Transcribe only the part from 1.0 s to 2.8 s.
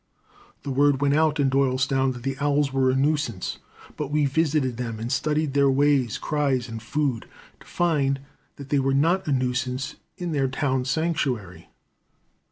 out in Doylestown that the owls